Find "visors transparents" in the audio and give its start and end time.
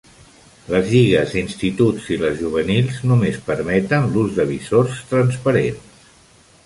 4.55-6.09